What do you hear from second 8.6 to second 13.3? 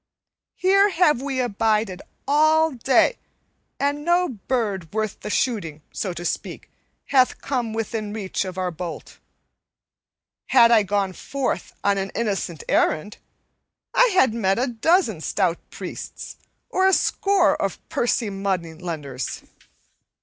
bolt. Had I gone forth on an innocent errand,